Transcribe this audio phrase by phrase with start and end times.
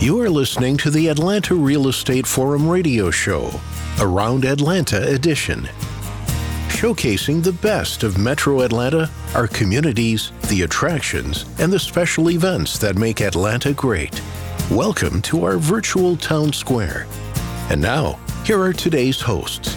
[0.00, 3.48] You are listening to the Atlanta Real Estate Forum radio show,
[4.00, 5.68] Around Atlanta edition.
[6.68, 12.96] Showcasing the best of Metro Atlanta, our communities, the attractions, and the special events that
[12.96, 14.20] make Atlanta great.
[14.70, 17.06] Welcome to our virtual town square.
[17.70, 19.76] And now, here are today's hosts.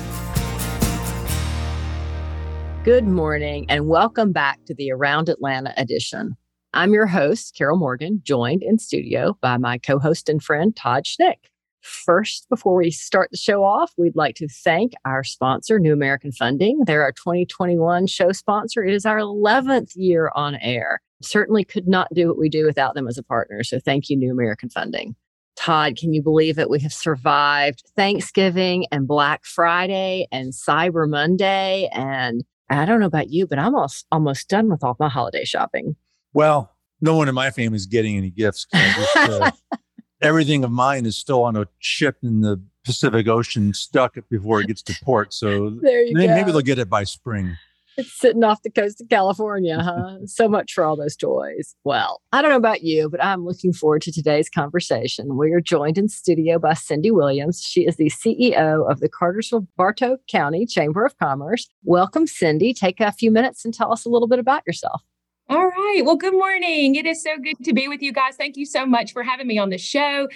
[2.83, 6.35] Good morning, and welcome back to the Around Atlanta edition.
[6.73, 11.05] I'm your host, Carol Morgan, joined in studio by my co host and friend, Todd
[11.05, 11.49] Schnick.
[11.81, 16.31] First, before we start the show off, we'd like to thank our sponsor, New American
[16.31, 16.81] Funding.
[16.85, 18.83] They're our 2021 show sponsor.
[18.83, 21.01] It is our 11th year on air.
[21.21, 23.63] Certainly could not do what we do without them as a partner.
[23.63, 25.15] So thank you, New American Funding.
[25.55, 26.69] Todd, can you believe it?
[26.69, 31.89] We have survived Thanksgiving and Black Friday and Cyber Monday.
[31.93, 35.45] And I don't know about you, but I'm almost, almost done with all my holiday
[35.45, 35.95] shopping.
[36.33, 38.67] Well, no one in my family is getting any gifts.
[38.73, 39.51] Just, uh,
[40.21, 44.67] everything of mine is still on a ship in the Pacific Ocean, stuck before it
[44.67, 45.33] gets to port.
[45.33, 47.57] So maybe, maybe they'll get it by spring.
[47.97, 50.19] It's sitting off the coast of California, huh?
[50.25, 51.75] so much for all those toys.
[51.83, 55.35] Well, I don't know about you, but I'm looking forward to today's conversation.
[55.35, 57.61] We are joined in studio by Cindy Williams.
[57.61, 61.67] She is the CEO of the Cartersville Bartow County Chamber of Commerce.
[61.83, 62.71] Welcome, Cindy.
[62.71, 65.01] Take a few minutes and tell us a little bit about yourself.
[65.49, 66.01] All right.
[66.03, 66.95] Well, good morning.
[66.95, 68.35] It is so good to be with you guys.
[68.35, 70.27] Thank you so much for having me on the show.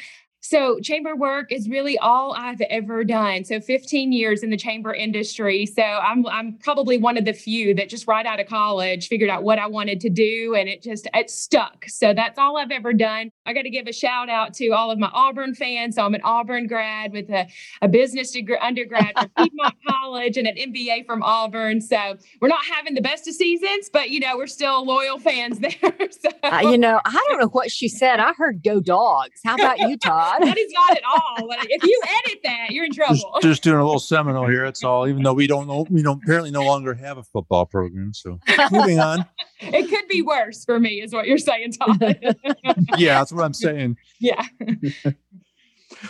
[0.44, 3.44] So, chamber work is really all I've ever done.
[3.44, 5.68] So, 15 years in the chamber industry.
[5.68, 9.30] So, I'm I'm probably one of the few that just right out of college figured
[9.30, 11.86] out what I wanted to do and it just it stuck.
[11.88, 13.32] So, that's all I've ever done.
[13.46, 15.96] I got to give a shout out to all of my Auburn fans.
[15.96, 17.48] So, I'm an Auburn grad with a,
[17.84, 21.82] a business degree undergrad from Piedmont College and an MBA from Auburn.
[21.82, 25.60] So, we're not having the best of seasons, but you know, we're still loyal fans
[25.82, 26.10] there.
[26.10, 26.30] so.
[26.42, 28.20] uh, you know, I don't know what she said.
[28.20, 29.40] I heard go dogs.
[29.46, 30.31] How about you, Todd?
[30.40, 31.48] That is not at all.
[31.70, 33.16] If you edit that, you're in trouble.
[33.16, 34.66] Just, just, doing a little Seminole here.
[34.66, 35.08] That's all.
[35.08, 38.14] Even though we don't know, we don't apparently no longer have a football program.
[38.14, 38.40] So
[38.72, 39.26] moving on.
[39.64, 42.00] It could be worse for me, is what you're saying, Tom.
[42.98, 43.96] yeah, that's what I'm saying.
[44.20, 44.44] Yeah.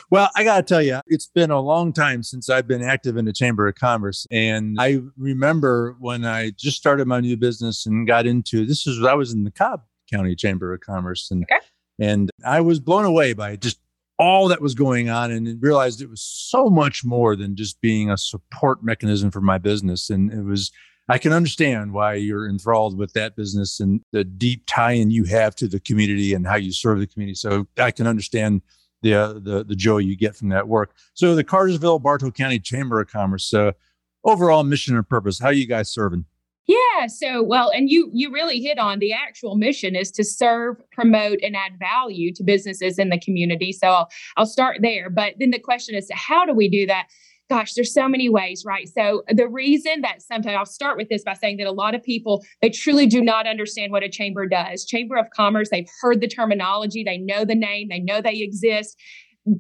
[0.09, 3.17] Well, I got to tell you, it's been a long time since I've been active
[3.17, 4.27] in the Chamber of Commerce.
[4.31, 9.03] And I remember when I just started my new business and got into this is
[9.03, 11.29] I was in the Cobb County Chamber of Commerce.
[11.31, 11.59] And okay.
[11.99, 13.79] and I was blown away by just
[14.21, 18.11] all that was going on and realized it was so much more than just being
[18.11, 20.11] a support mechanism for my business.
[20.11, 20.71] And it was,
[21.09, 25.23] I can understand why you're enthralled with that business and the deep tie in you
[25.23, 27.33] have to the community and how you serve the community.
[27.33, 28.61] So I can understand
[29.01, 30.93] the, uh, the, the joy you get from that work.
[31.15, 33.71] So the Cartersville Bartow County Chamber of Commerce, uh,
[34.23, 36.25] overall mission and purpose, how you guys serving?
[36.67, 37.07] Yeah.
[37.07, 41.39] So, well, and you you really hit on the actual mission is to serve, promote,
[41.41, 43.71] and add value to businesses in the community.
[43.71, 45.09] So I'll, I'll start there.
[45.09, 47.07] But then the question is, how do we do that?
[47.49, 48.87] Gosh, there's so many ways, right?
[48.87, 52.01] So the reason that sometimes I'll start with this by saying that a lot of
[52.01, 54.85] people they truly do not understand what a chamber does.
[54.85, 58.97] Chamber of Commerce, they've heard the terminology, they know the name, they know they exist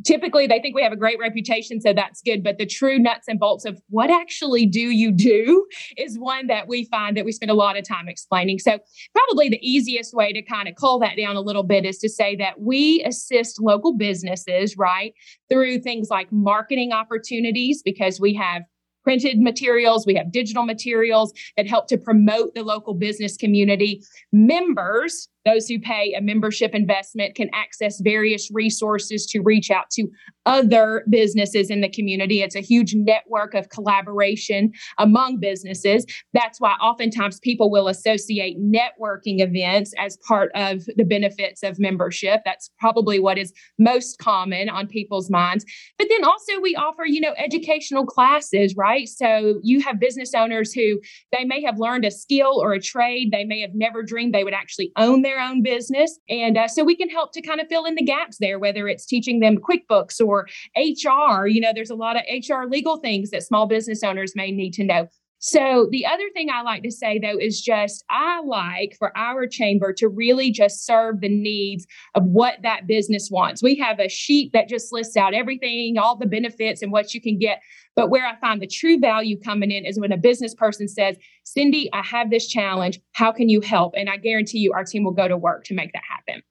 [0.03, 3.27] typically they think we have a great reputation so that's good but the true nuts
[3.27, 5.65] and bolts of what actually do you do
[5.97, 8.77] is one that we find that we spend a lot of time explaining so
[9.13, 12.07] probably the easiest way to kind of cull that down a little bit is to
[12.07, 15.13] say that we assist local businesses right
[15.49, 18.63] through things like marketing opportunities because we have
[19.03, 24.03] printed materials, we have digital materials that help to promote the local business community.
[24.31, 30.07] Members, those who pay a membership investment, can access various resources to reach out to
[30.45, 32.41] other businesses in the community.
[32.41, 36.05] It's a huge network of collaboration among businesses.
[36.33, 42.41] That's why oftentimes people will associate networking events as part of the benefits of membership.
[42.43, 45.65] That's probably what is most common on people's minds.
[45.97, 49.07] But then also we offer, you know, educational classes, right?
[49.07, 50.99] So you have business owners who
[51.31, 53.31] they may have learned a skill or a trade.
[53.31, 56.19] They may have never dreamed they would actually own their own business.
[56.29, 58.87] And uh, so we can help to kind of fill in the gaps there, whether
[58.87, 61.47] it's teaching them QuickBooks or HR.
[61.47, 64.73] You know, there's a lot of HR legal things that small business owners may need
[64.73, 65.07] to know.
[65.43, 69.47] So, the other thing I like to say though is just I like for our
[69.47, 73.63] chamber to really just serve the needs of what that business wants.
[73.63, 77.21] We have a sheet that just lists out everything, all the benefits and what you
[77.21, 77.59] can get.
[77.95, 81.17] But where I find the true value coming in is when a business person says,
[81.43, 82.99] Cindy, I have this challenge.
[83.13, 83.95] How can you help?
[83.97, 86.43] And I guarantee you our team will go to work to make that happen.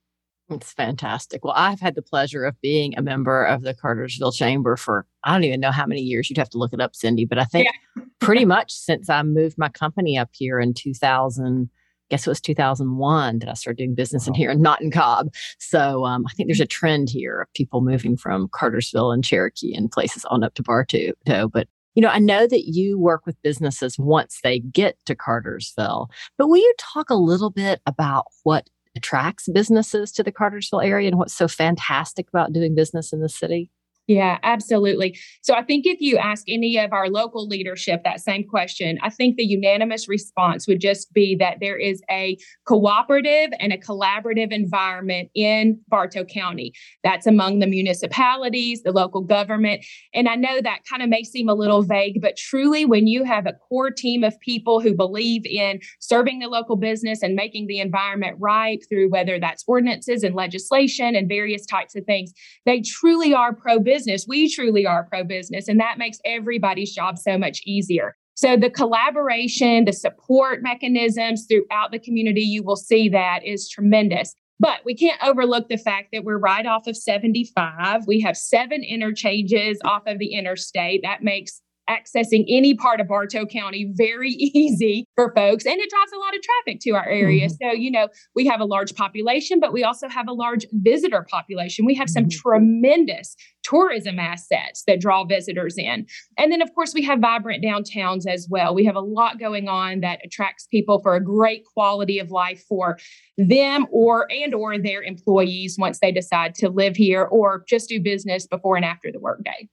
[0.51, 1.45] It's fantastic.
[1.45, 5.33] Well, I've had the pleasure of being a member of the Cartersville Chamber for I
[5.33, 6.29] don't even know how many years.
[6.29, 8.03] You'd have to look it up, Cindy, but I think yeah.
[8.19, 11.71] pretty much since I moved my company up here in 2000,
[12.11, 15.29] guess it was 2001 that I started doing business in here and not in Cobb.
[15.59, 19.75] So um, I think there's a trend here of people moving from Cartersville and Cherokee
[19.75, 21.13] and places on up to Bartow.
[21.49, 26.09] But you know, I know that you work with businesses once they get to Cartersville,
[26.39, 31.09] but will you talk a little bit about what attracts businesses to the Cartersville area
[31.09, 33.71] and what's so fantastic about doing business in the city?
[34.11, 35.17] Yeah, absolutely.
[35.41, 39.09] So I think if you ask any of our local leadership that same question, I
[39.09, 42.37] think the unanimous response would just be that there is a
[42.67, 46.73] cooperative and a collaborative environment in Bartow County.
[47.05, 49.87] That's among the municipalities, the local government.
[50.13, 53.23] And I know that kind of may seem a little vague, but truly, when you
[53.23, 57.69] have a core team of people who believe in serving the local business and making
[57.69, 62.33] the environment right through whether that's ordinances and legislation and various types of things,
[62.67, 66.95] they truly are pro business business, we truly are pro business, and that makes everybody's
[66.95, 68.17] job so much easier.
[68.35, 74.35] So, the collaboration, the support mechanisms throughout the community, you will see that is tremendous.
[74.59, 78.07] But we can't overlook the fact that we're right off of 75.
[78.07, 81.03] We have seven interchanges off of the interstate.
[81.03, 85.67] That makes accessing any part of Bartow County very easy for folks.
[85.67, 87.49] And it drives a lot of traffic to our area.
[87.49, 87.67] Mm-hmm.
[87.69, 91.27] So, you know, we have a large population, but we also have a large visitor
[91.29, 91.85] population.
[91.85, 92.49] We have some mm-hmm.
[92.49, 96.07] tremendous tourism assets that draw visitors in.
[96.39, 98.75] And then, of course, we have vibrant downtowns as well.
[98.75, 102.63] We have a lot going on that attracts people for a great quality of life
[102.69, 102.99] for
[103.37, 108.01] them or and or their employees once they decide to live here or just do
[108.01, 109.69] business before and after the workday.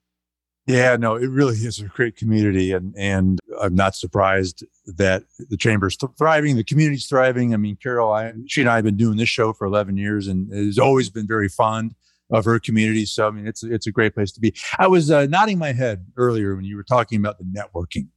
[0.67, 5.55] Yeah, no, it really is a great community, and and I'm not surprised that the
[5.55, 7.53] chamber's thriving, the community's thriving.
[7.53, 10.27] I mean, Carol, I, she and I have been doing this show for 11 years,
[10.27, 11.95] and has always been very fond
[12.31, 13.05] of her community.
[13.05, 14.53] So I mean, it's it's a great place to be.
[14.77, 18.09] I was uh, nodding my head earlier when you were talking about the networking.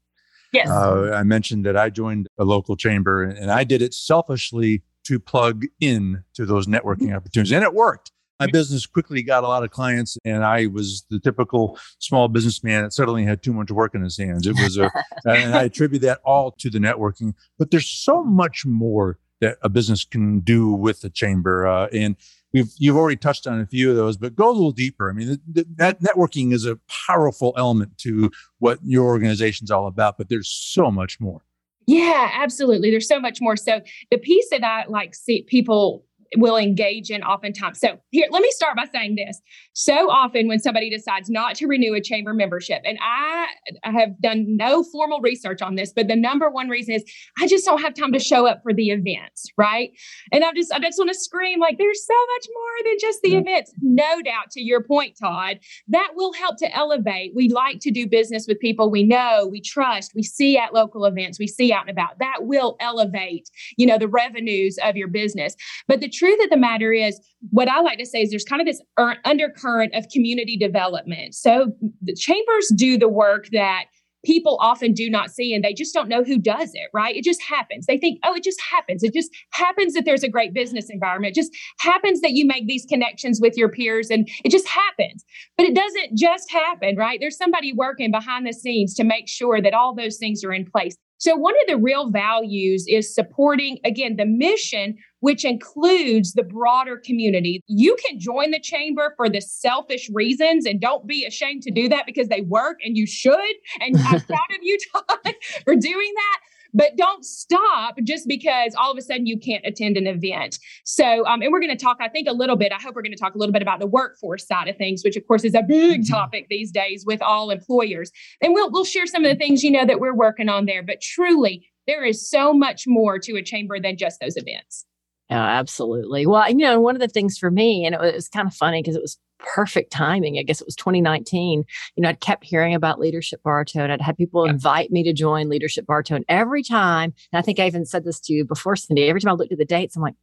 [0.52, 4.82] Yes, uh, I mentioned that I joined a local chamber, and I did it selfishly
[5.04, 7.16] to plug in to those networking mm-hmm.
[7.16, 8.10] opportunities, and it worked
[8.40, 12.82] my business quickly got a lot of clients and i was the typical small businessman
[12.82, 14.90] that suddenly had too much work in his hands it was a
[15.26, 19.68] and i attribute that all to the networking but there's so much more that a
[19.68, 22.16] business can do with the chamber uh, and
[22.52, 25.12] we've you've already touched on a few of those but go a little deeper i
[25.12, 25.38] mean
[25.76, 30.90] that networking is a powerful element to what your organization's all about but there's so
[30.90, 31.44] much more
[31.86, 32.92] yeah, absolutely.
[32.92, 33.56] There's so much more.
[33.56, 33.80] So
[34.12, 36.04] the piece that I like see people
[36.36, 37.80] will engage in oftentimes.
[37.80, 39.40] So here, let me start by saying this.
[39.72, 43.46] So often when somebody decides not to renew a chamber membership, and I,
[43.82, 47.04] I have done no formal research on this, but the number one reason is
[47.40, 49.90] I just don't have time to show up for the events, right?
[50.32, 53.22] And I just I just want to scream like there's so much more than just
[53.22, 53.38] the yeah.
[53.38, 53.74] events.
[53.82, 57.32] No doubt to your point, Todd, that will help to elevate.
[57.34, 61.04] We like to do business with people we know, we trust, we see at local
[61.04, 62.18] events, we see out and about.
[62.18, 65.56] That will elevate, you know, the revenues of your business.
[65.88, 67.18] But the truth of the matter is,
[67.50, 71.34] what I like to say is there's kind of this er, undercurrent of community development.
[71.34, 71.72] So
[72.02, 73.84] the chambers do the work that
[74.22, 77.16] people often do not see and they just don't know who does it, right?
[77.16, 77.86] It just happens.
[77.86, 79.02] They think, oh, it just happens.
[79.02, 81.30] It just happens that there's a great business environment.
[81.30, 85.24] It just happens that you make these connections with your peers and it just happens.
[85.56, 87.18] But it doesn't just happen, right?
[87.18, 90.66] There's somebody working behind the scenes to make sure that all those things are in
[90.70, 90.96] place.
[91.20, 96.96] So, one of the real values is supporting, again, the mission, which includes the broader
[96.96, 97.62] community.
[97.66, 101.88] You can join the chamber for the selfish reasons and don't be ashamed to do
[101.88, 103.54] that because they work and you should.
[103.80, 105.34] And I'm proud of you, Todd,
[105.64, 106.38] for doing that
[106.72, 110.58] but don't stop just because all of a sudden you can't attend an event.
[110.84, 112.72] So, um, and we're going to talk, I think, a little bit.
[112.72, 115.02] I hope we're going to talk a little bit about the workforce side of things,
[115.04, 116.12] which of course is a big mm-hmm.
[116.12, 118.10] topic these days with all employers.
[118.40, 120.82] And we'll we'll share some of the things you know that we're working on there.
[120.82, 124.86] But truly, there is so much more to a chamber than just those events.
[125.30, 126.26] Oh, absolutely.
[126.26, 128.82] Well, you know, one of the things for me, and it was kind of funny
[128.82, 130.38] because it was perfect timing.
[130.38, 131.64] I guess it was 2019.
[131.96, 134.52] You know, I'd kept hearing about Leadership Bartow and I'd had people yeah.
[134.52, 136.16] invite me to join Leadership Bartow.
[136.16, 139.20] And every time, and I think I even said this to you before, Cindy, every
[139.20, 140.14] time I looked at the dates, I'm like,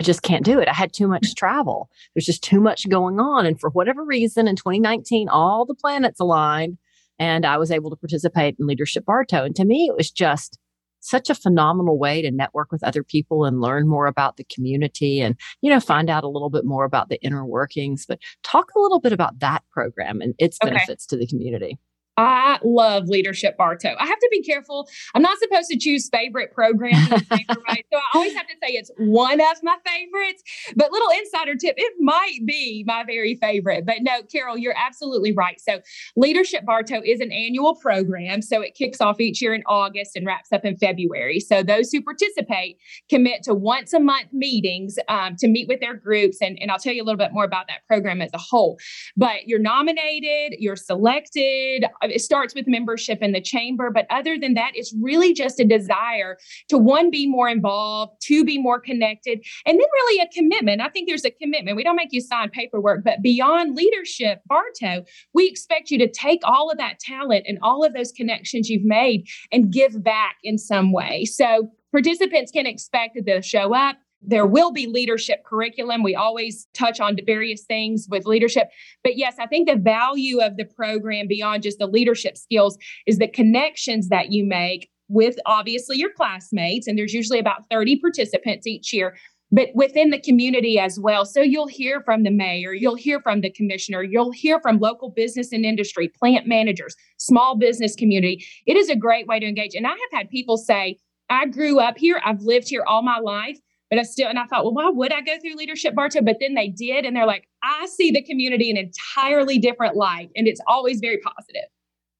[0.00, 0.68] I just can't do it.
[0.68, 1.90] I had too much travel.
[2.14, 3.46] There's just too much going on.
[3.46, 6.78] And for whatever reason, in 2019, all the planets aligned
[7.18, 9.44] and I was able to participate in Leadership Bartow.
[9.44, 10.58] And to me, it was just
[11.00, 15.20] such a phenomenal way to network with other people and learn more about the community
[15.20, 18.70] and you know find out a little bit more about the inner workings but talk
[18.76, 20.72] a little bit about that program and its okay.
[20.72, 21.78] benefits to the community
[22.20, 23.94] I love Leadership Bartow.
[23.98, 24.86] I have to be careful.
[25.14, 27.86] I'm not supposed to choose favorite programs, right?
[27.90, 30.42] So I always have to say it's one of my favorites.
[30.76, 33.86] But little insider tip, it might be my very favorite.
[33.86, 35.58] But no, Carol, you're absolutely right.
[35.58, 35.80] So
[36.14, 38.42] Leadership Bartow is an annual program.
[38.42, 41.40] So it kicks off each year in August and wraps up in February.
[41.40, 42.76] So those who participate
[43.08, 46.36] commit to once a month meetings um, to meet with their groups.
[46.42, 48.78] And, and I'll tell you a little bit more about that program as a whole.
[49.16, 53.90] But you're nominated, you're selected it starts with membership in the chamber.
[53.90, 56.38] But other than that, it's really just a desire
[56.68, 60.80] to one, be more involved, to be more connected, and then really a commitment.
[60.80, 61.76] I think there's a commitment.
[61.76, 66.40] We don't make you sign paperwork, but beyond leadership, Bartow, we expect you to take
[66.44, 70.58] all of that talent and all of those connections you've made and give back in
[70.58, 71.24] some way.
[71.24, 76.02] So participants can expect that they'll show up there will be leadership curriculum.
[76.02, 78.68] We always touch on various things with leadership.
[79.02, 83.18] But yes, I think the value of the program beyond just the leadership skills is
[83.18, 86.86] the connections that you make with obviously your classmates.
[86.86, 89.16] And there's usually about 30 participants each year,
[89.50, 91.24] but within the community as well.
[91.24, 95.10] So you'll hear from the mayor, you'll hear from the commissioner, you'll hear from local
[95.10, 98.44] business and industry, plant managers, small business community.
[98.66, 99.74] It is a great way to engage.
[99.74, 100.98] And I have had people say,
[101.28, 103.58] I grew up here, I've lived here all my life
[103.90, 106.22] but I still, and I thought, well, why would I go through leadership, Bartow?
[106.22, 109.96] But then they did, and they're like, I see the community in an entirely different
[109.96, 111.68] light, and it's always very positive.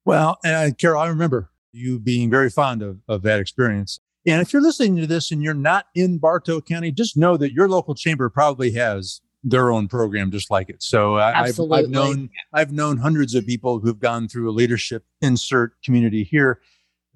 [0.04, 4.00] Well, uh, Carol, I remember you being very fond of, of that experience.
[4.26, 7.52] And if you're listening to this and you're not in Bartow County, just know that
[7.52, 10.82] your local chamber probably has their own program just like it.
[10.82, 15.04] So I, have I've known I've known hundreds of people who've gone through a leadership
[15.22, 16.60] insert community here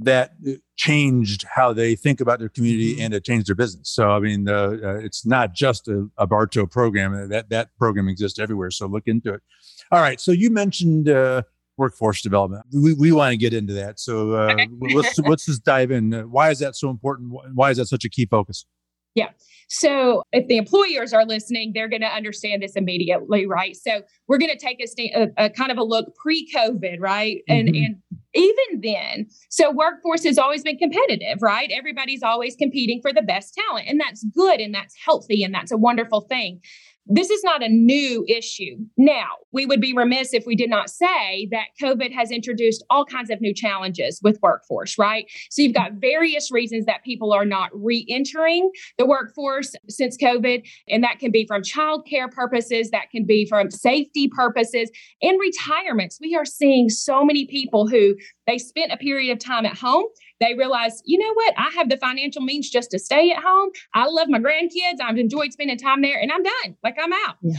[0.01, 3.03] that uh, changed how they think about their community mm-hmm.
[3.03, 3.91] and it changed their business.
[3.91, 7.15] So, I mean, uh, uh, it's not just a, a Bartow program.
[7.15, 8.71] Uh, that that program exists everywhere.
[8.71, 9.43] So look into it.
[9.91, 10.21] All right.
[10.21, 11.43] So you mentioned uh,
[11.77, 12.65] workforce development.
[12.73, 14.01] We, we want to get into that.
[14.01, 16.13] So uh, let's let's just dive in.
[16.31, 17.33] Why is that so important?
[17.55, 18.67] Why is that such a key focus?
[19.15, 19.31] Yeah.
[19.69, 23.77] So if the employers are listening, they're going to understand this immediately, right?
[23.77, 27.39] So we're going to take a, st- a, a, kind of a look pre-COVID, right?
[27.49, 27.69] Mm-hmm.
[27.69, 27.97] And and
[28.35, 31.71] even then, so workforce has always been competitive, right?
[31.73, 35.73] Everybody's always competing for the best talent, and that's good and that's healthy and that's
[35.73, 36.61] a wonderful thing.
[37.07, 38.77] This is not a new issue.
[38.97, 43.05] Now, we would be remiss if we did not say that COVID has introduced all
[43.05, 45.27] kinds of new challenges with workforce, right?
[45.51, 50.67] So you've got various reasons that people are not re entering the workforce since COVID.
[50.89, 56.19] And that can be from childcare purposes, that can be from safety purposes, and retirements.
[56.21, 60.05] We are seeing so many people who they spent a period of time at home
[60.41, 61.55] they realize, you know what?
[61.57, 63.71] I have the financial means just to stay at home.
[63.95, 65.01] I love my grandkids.
[65.03, 66.77] I've enjoyed spending time there and I'm done.
[66.83, 67.37] Like I'm out.
[67.43, 67.59] Yeah.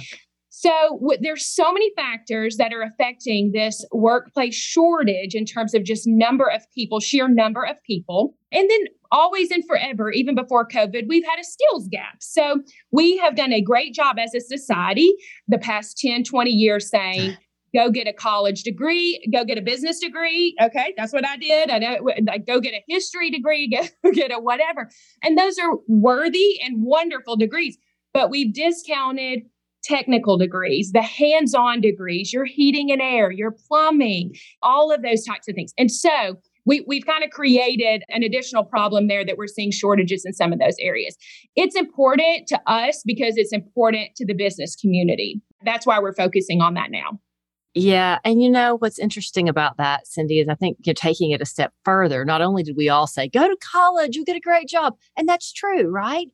[0.57, 5.83] So w- there's so many factors that are affecting this workplace shortage in terms of
[5.83, 8.35] just number of people, sheer number of people.
[8.53, 12.21] And then always and forever, even before COVID, we've had a skills gap.
[12.21, 12.61] So
[12.93, 15.13] we have done a great job as a society
[15.49, 17.35] the past 10, 20 years saying,
[17.75, 20.55] go get a college degree, go get a business degree.
[20.61, 21.69] Okay, that's what I did.
[21.69, 23.67] I know, like, go get a history degree,
[24.03, 24.89] go get a whatever.
[25.23, 27.77] And those are worthy and wonderful degrees,
[28.13, 29.41] but we've discounted
[29.83, 35.23] technical degrees, the hands on degrees, your heating and air, your plumbing, all of those
[35.23, 35.73] types of things.
[35.77, 40.25] And so we, we've kind of created an additional problem there that we're seeing shortages
[40.25, 41.15] in some of those areas.
[41.55, 45.41] It's important to us because it's important to the business community.
[45.63, 47.19] That's why we're focusing on that now.
[47.77, 48.19] Yeah.
[48.23, 51.45] And you know, what's interesting about that, Cindy, is I think you're taking it a
[51.45, 52.23] step further.
[52.23, 54.95] Not only did we all say, go to college, you'll get a great job.
[55.17, 56.27] And that's true, right?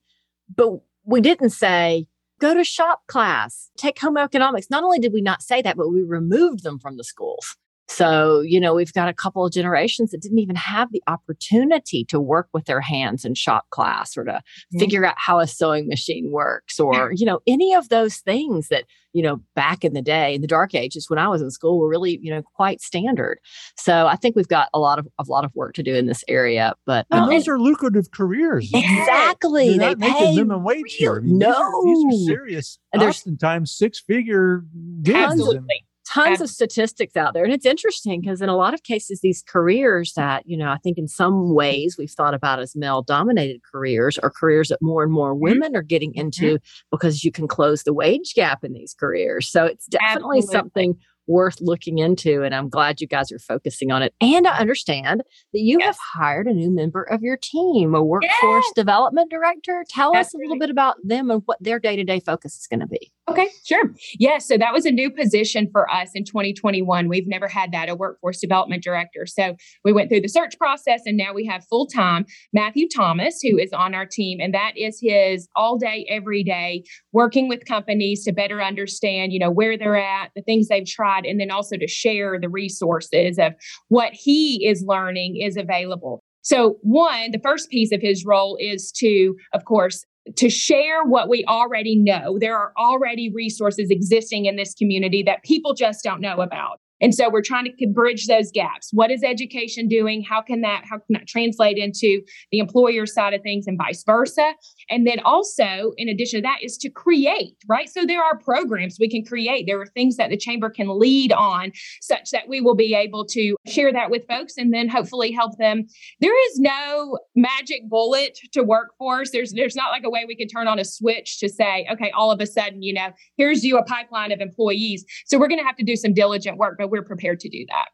[0.55, 2.05] But we didn't say,
[2.39, 4.69] go to shop class, take home economics.
[4.69, 7.57] Not only did we not say that, but we removed them from the schools.
[7.91, 12.05] So, you know, we've got a couple of generations that didn't even have the opportunity
[12.05, 14.79] to work with their hands in shop class or to mm-hmm.
[14.79, 18.85] figure out how a sewing machine works or, you know, any of those things that,
[19.11, 21.79] you know, back in the day, in the dark ages when I was in school
[21.79, 23.39] were really, you know, quite standard.
[23.75, 26.05] So I think we've got a lot of a lot of work to do in
[26.05, 26.73] this area.
[26.85, 28.71] But um, those are lucrative careers.
[28.73, 29.77] Exactly.
[29.77, 31.15] They're they pay minimum wage real, here.
[31.17, 31.49] I mean, no.
[31.51, 34.63] These are, these are serious, and oftentimes six figure
[35.03, 35.17] gigs.
[35.17, 37.43] Absolutely tons of statistics out there.
[37.43, 40.77] And it's interesting because in a lot of cases, these careers that, you know, I
[40.77, 45.03] think in some ways we've thought about as male dominated careers are careers that more
[45.03, 45.43] and more mm-hmm.
[45.43, 46.21] women are getting mm-hmm.
[46.21, 46.59] into
[46.91, 49.49] because you can close the wage gap in these careers.
[49.49, 50.51] So it's definitely Absolutely.
[50.51, 50.95] something
[51.27, 52.43] worth looking into.
[52.43, 54.13] And I'm glad you guys are focusing on it.
[54.19, 55.85] And I understand that you yes.
[55.85, 58.73] have hired a new member of your team, a workforce yes.
[58.75, 59.85] development director.
[59.89, 60.61] Tell That's us a little right.
[60.61, 63.11] bit about them and what their day to day focus is going to be.
[63.31, 63.93] Okay, sure.
[64.19, 67.07] Yeah, so that was a new position for us in 2021.
[67.07, 69.25] We've never had that, a workforce development director.
[69.25, 73.39] So we went through the search process and now we have full time Matthew Thomas,
[73.41, 74.39] who is on our team.
[74.41, 76.83] And that is his all day, every day,
[77.13, 81.25] working with companies to better understand, you know, where they're at, the things they've tried,
[81.25, 83.53] and then also to share the resources of
[83.87, 86.21] what he is learning is available.
[86.43, 91.29] So, one, the first piece of his role is to, of course, to share what
[91.29, 92.37] we already know.
[92.39, 96.79] There are already resources existing in this community that people just don't know about.
[97.01, 98.89] And so we're trying to bridge those gaps.
[98.91, 100.23] What is education doing?
[100.23, 104.03] How can that how can that translate into the employer side of things and vice
[104.03, 104.53] versa?
[104.89, 107.89] And then also, in addition to that, is to create, right?
[107.89, 109.65] So there are programs we can create.
[109.65, 113.25] There are things that the chamber can lead on such that we will be able
[113.27, 115.85] to share that with folks and then hopefully help them.
[116.19, 119.31] There is no magic bullet to workforce.
[119.31, 122.11] There's there's not like a way we can turn on a switch to say, okay,
[122.11, 125.03] all of a sudden, you know, here's you a pipeline of employees.
[125.25, 127.65] So we're going to have to do some diligent work, but we're prepared to do
[127.69, 127.87] that.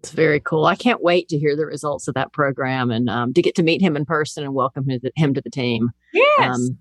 [0.00, 0.66] It's very cool.
[0.66, 3.62] I can't wait to hear the results of that program and um, to get to
[3.62, 5.90] meet him in person and welcome him to the team.
[6.12, 6.56] Yes.
[6.56, 6.78] Um,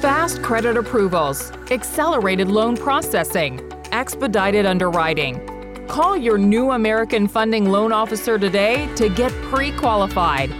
[0.00, 3.60] Fast credit approvals, accelerated loan processing,
[3.92, 5.40] expedited underwriting.
[5.88, 10.50] Call your new American Funding loan officer today to get pre qualified.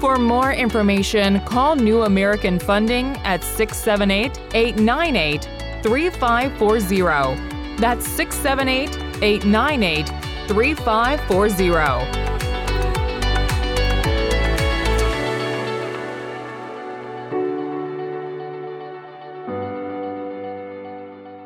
[0.00, 5.44] For more information, call New American Funding at 678 898
[5.82, 7.51] 3540.
[7.78, 10.08] That's 678 898
[10.48, 12.22] 3540.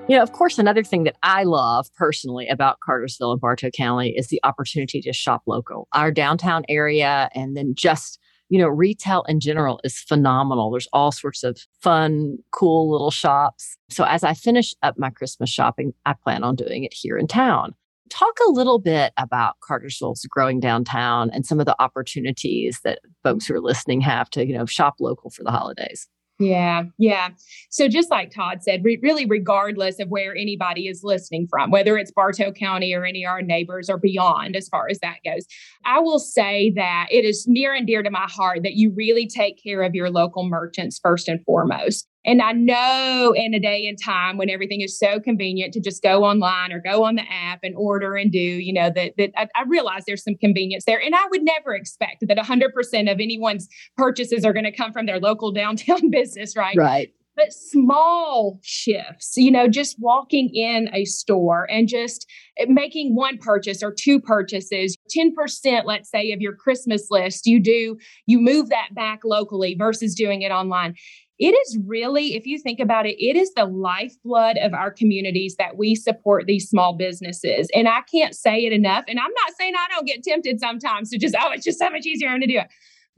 [0.09, 4.11] You know, of course, another thing that I love personally about Cartersville and Bartow County
[4.11, 5.89] is the opportunity to shop local.
[5.93, 10.71] Our downtown area and then just you know, retail in general is phenomenal.
[10.71, 13.77] There's all sorts of fun, cool little shops.
[13.91, 17.27] So as I finish up my Christmas shopping, I plan on doing it here in
[17.27, 17.75] town.
[18.09, 23.47] Talk a little bit about Cartersville's growing downtown and some of the opportunities that folks
[23.47, 26.07] who are listening have to, you know, shop local for the holidays.
[26.39, 27.31] Yeah, yeah.
[27.71, 31.97] So just like Todd said, re- really, regardless of where anybody is listening from, whether
[31.97, 35.47] it's Bartow County or any of our neighbors or beyond, as far as that goes,
[35.87, 39.27] I will say that it is near and dear to my heart that you really
[39.27, 42.07] take care of your local merchants first and foremost.
[42.27, 46.03] And I know in a day and time when everything is so convenient to just
[46.03, 49.31] go online or go on the app and order and do, you know, that, that
[49.37, 51.01] I, I realize there's some convenience there.
[51.01, 55.07] And I would never expect that 100% of anyone's purchases are going to come from
[55.07, 56.77] their local downtown business, right?
[56.77, 62.27] Right but small shifts, you know, just walking in a store and just
[62.67, 67.99] making one purchase or two purchases, 10%, let's say, of your Christmas list, you do,
[68.25, 70.95] you move that back locally versus doing it online
[71.39, 75.57] it is really, if you think about it, it is the lifeblood of our communities
[75.59, 77.69] that we support these small businesses.
[77.75, 79.05] And I can't say it enough.
[79.07, 81.91] And I'm not saying I don't get tempted sometimes to just, oh, it's just so
[81.91, 82.69] much easier to do it.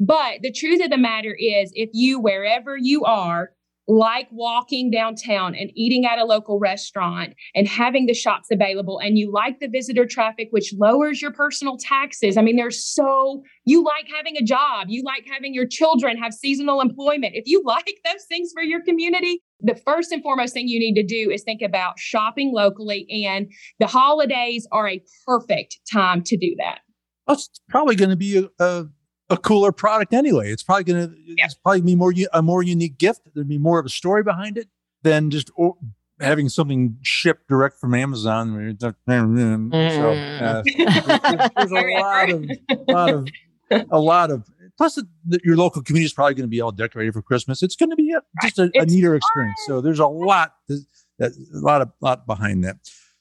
[0.01, 3.51] But the truth of the matter is, if you, wherever you are,
[3.89, 9.17] like walking downtown and eating at a local restaurant and having the shops available and
[9.17, 12.37] you like the visitor traffic which lowers your personal taxes.
[12.37, 14.89] I mean there's so you like having a job.
[14.89, 17.35] You like having your children have seasonal employment.
[17.35, 20.95] If you like those things for your community the first and foremost thing you need
[20.95, 26.37] to do is think about shopping locally and the holidays are a perfect time to
[26.37, 26.79] do that.
[27.27, 28.87] That's probably going to be a, a
[29.31, 30.51] a cooler product anyway.
[30.51, 31.45] It's probably going to yeah.
[31.45, 33.23] it's probably be more a more unique gift.
[33.35, 34.69] There'd be more of a story behind it
[35.03, 35.77] than just or,
[36.21, 38.77] having something shipped direct from Amazon.
[38.79, 40.43] So mm.
[40.43, 42.45] uh, there's, there's, a lot of
[42.89, 43.29] lot of
[43.91, 47.13] a lot of plus the, your local community is probably going to be all decorated
[47.13, 47.63] for Christmas.
[47.63, 49.61] It's going to be a, just a, a neater experience.
[49.67, 50.55] So there's a lot
[51.19, 52.77] that, a lot of lot behind that.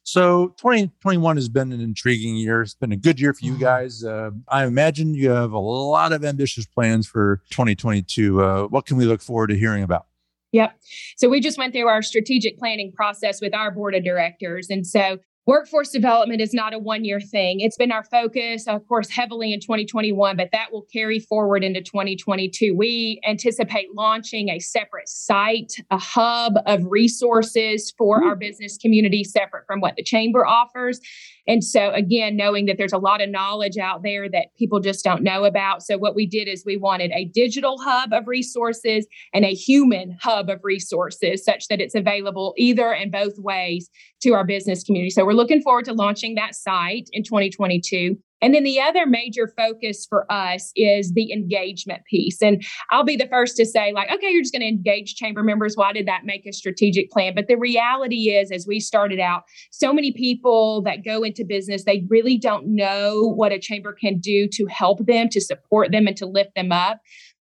[0.08, 2.62] So 2021 has been an intriguing year.
[2.62, 3.62] It's been a good year for you mm-hmm.
[3.62, 4.06] guys.
[4.06, 8.42] Uh, I imagine you have a lot of ambitious plans for 2022.
[8.42, 10.06] Uh, what can we look forward to hearing about?
[10.54, 10.80] Yep.
[11.18, 14.70] So we just went through our strategic planning process with our board of directors.
[14.70, 17.62] And so Workforce development is not a one year thing.
[17.62, 21.82] It's been our focus, of course, heavily in 2021, but that will carry forward into
[21.82, 22.76] 2022.
[22.76, 28.40] We anticipate launching a separate site, a hub of resources for our mm-hmm.
[28.40, 31.00] business community, separate from what the chamber offers.
[31.48, 35.06] And so, again, knowing that there's a lot of knowledge out there that people just
[35.06, 35.82] don't know about.
[35.82, 40.18] So, what we did is we wanted a digital hub of resources and a human
[40.22, 43.90] hub of resources such that it's available either and both ways
[44.22, 45.10] to our business community.
[45.10, 48.18] So, we're looking forward to launching that site in 2022.
[48.42, 52.42] And then the other major focus for us is the engagement piece.
[52.42, 55.44] And I'll be the first to say, like, okay, you're just going to engage chamber
[55.44, 55.76] members.
[55.76, 57.34] Why did that make a strategic plan?
[57.34, 61.84] But the reality is, as we started out, so many people that go into business,
[61.84, 66.06] they really don't know what a chamber can do to help them, to support them,
[66.06, 67.00] and to lift them up.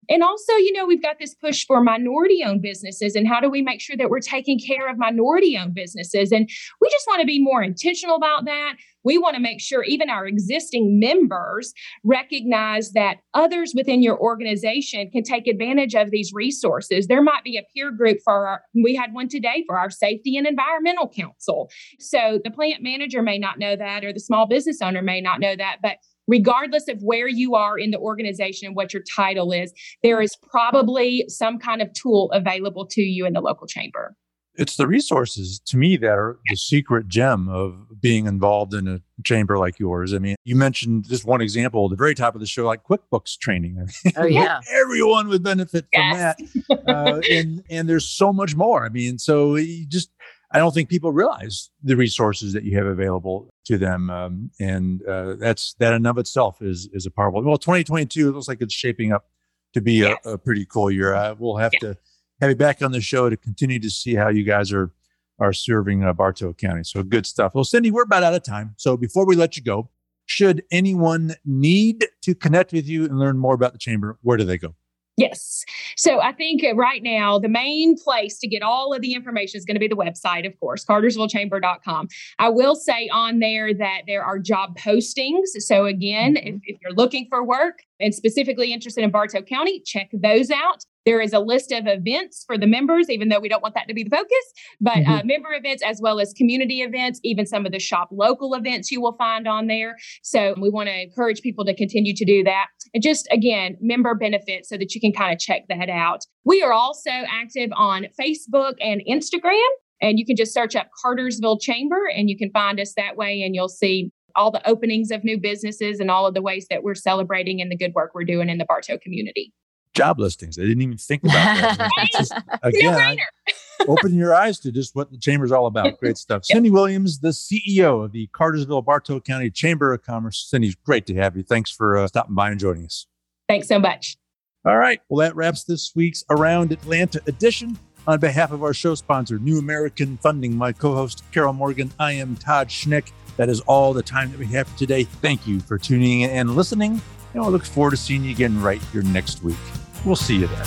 [0.09, 3.49] And also, you know, we've got this push for minority owned businesses and how do
[3.49, 6.31] we make sure that we're taking care of minority owned businesses?
[6.31, 6.49] And
[6.81, 8.75] we just want to be more intentional about that.
[9.03, 15.11] We want to make sure even our existing members recognize that others within your organization
[15.11, 17.05] can take advantage of these resources.
[17.05, 20.37] There might be a peer group for our, we had one today for our safety
[20.37, 21.69] and environmental council.
[21.99, 25.39] So the plant manager may not know that, or the small business owner may not
[25.39, 29.51] know that, but regardless of where you are in the organization and what your title
[29.51, 34.15] is, there is probably some kind of tool available to you in the local chamber.
[34.57, 39.01] It's the resources to me that are the secret gem of being involved in a
[39.23, 40.13] chamber like yours.
[40.13, 42.83] I mean, you mentioned just one example at the very top of the show, like
[42.83, 43.85] QuickBooks training.
[44.15, 44.61] oh, yeah.
[44.73, 46.35] Everyone would benefit yes.
[46.37, 46.89] from that.
[46.89, 48.85] Uh, and, and there's so much more.
[48.85, 50.09] I mean, so you just,
[50.51, 55.05] I don't think people realize the resources that you have available to them, um, and
[55.05, 57.43] uh, that's that in of itself is is a powerful.
[57.43, 59.25] Well, 2022 looks like it's shaping up
[59.73, 60.17] to be yes.
[60.25, 61.13] a, a, pretty cool year.
[61.13, 61.79] I, we'll have yeah.
[61.79, 61.97] to
[62.41, 64.91] have you back on the show to continue to see how you guys are
[65.39, 66.83] are serving uh, Bartow County.
[66.83, 67.53] So good stuff.
[67.55, 68.73] Well, Cindy, we're about out of time.
[68.77, 69.89] So before we let you go,
[70.25, 74.43] should anyone need to connect with you and learn more about the chamber, where do
[74.43, 74.75] they go?
[75.17, 75.63] Yes.
[75.95, 79.63] So I think right now, the main place to get all of the information is
[79.63, 82.09] going to be the website, of course, cartersvillechamber.com.
[82.37, 85.47] I will say on there that there are job postings.
[85.59, 86.47] So again, mm-hmm.
[86.47, 90.83] if, if you're looking for work and specifically interested in Bartow County, check those out.
[91.05, 93.87] There is a list of events for the members, even though we don't want that
[93.87, 95.11] to be the focus, but mm-hmm.
[95.11, 98.91] uh, member events as well as community events, even some of the shop local events
[98.91, 99.95] you will find on there.
[100.23, 102.67] So we want to encourage people to continue to do that.
[102.93, 106.21] And just again, member benefits so that you can kind of check that out.
[106.43, 109.59] We are also active on Facebook and Instagram.
[110.01, 113.41] And you can just search up Cartersville Chamber and you can find us that way
[113.43, 116.83] and you'll see all the openings of new businesses and all of the ways that
[116.83, 119.53] we're celebrating and the good work we're doing in the Bartow community
[119.95, 120.59] job listings.
[120.59, 121.89] I didn't even think about that.
[122.11, 123.17] just, again,
[123.87, 125.97] open your eyes to just what the chamber is all about.
[125.99, 126.43] Great stuff.
[126.49, 126.55] Yep.
[126.55, 130.45] Cindy Williams, the CEO of the Cartersville Bartow County Chamber of Commerce.
[130.47, 131.43] Cindy, great to have you.
[131.43, 133.07] Thanks for uh, stopping by and joining us.
[133.47, 134.17] Thanks so much.
[134.65, 134.99] All right.
[135.09, 137.77] Well, that wraps this week's Around Atlanta edition.
[138.07, 142.11] On behalf of our show sponsor, New American Funding, my co host, Carol Morgan, I
[142.11, 143.11] am Todd Schnick.
[143.37, 145.05] That is all the time that we have for today.
[145.05, 147.01] Thank you for tuning in and listening.
[147.33, 149.57] And I look forward to seeing you again right here next week.
[150.05, 150.65] We'll see you there.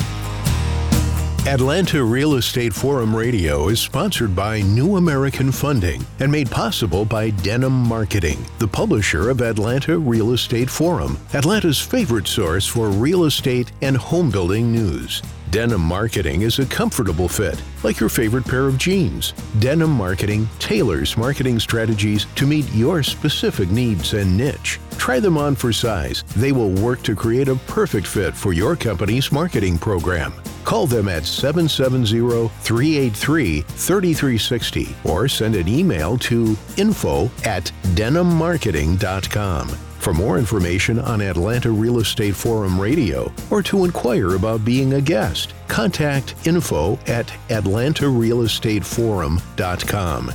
[1.46, 7.30] Atlanta Real Estate Forum Radio is sponsored by New American Funding and made possible by
[7.30, 13.72] Denim Marketing, the publisher of Atlanta Real Estate Forum, Atlanta's favorite source for real estate
[13.80, 15.22] and home building news.
[15.50, 19.32] Denim Marketing is a comfortable fit, like your favorite pair of jeans.
[19.58, 24.78] Denim Marketing tailors marketing strategies to meet your specific needs and niche.
[24.98, 26.22] Try them on for size.
[26.36, 30.34] They will work to create a perfect fit for your company's marketing program.
[30.64, 39.68] Call them at 770 383 3360 or send an email to info at denimmarketing.com.
[39.98, 45.00] For more information on Atlanta Real Estate Forum Radio or to inquire about being a
[45.00, 50.32] guest, contact info at atlantarealestateforum.com.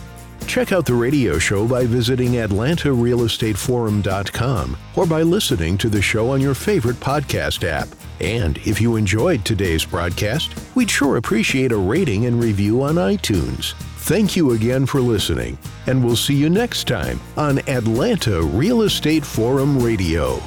[0.47, 6.41] Check out the radio show by visiting atlantarealestateforum.com or by listening to the show on
[6.41, 7.87] your favorite podcast app.
[8.19, 13.73] And if you enjoyed today's broadcast, we'd sure appreciate a rating and review on iTunes.
[14.03, 19.25] Thank you again for listening, and we'll see you next time on Atlanta Real Estate
[19.25, 20.41] Forum Radio.